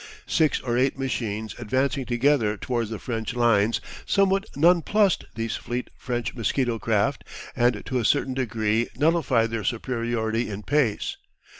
[0.25, 6.33] Six or eight machines advancing together towards the French lines somewhat nonplussed these fleet French
[6.33, 7.23] mosquito craft,
[7.55, 11.17] and to a certain degree nullified their superiority in pace.